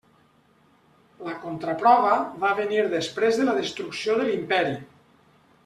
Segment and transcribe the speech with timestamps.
[1.27, 2.15] La contraprova
[2.45, 4.77] va venir després de la destrucció de l'Imperi.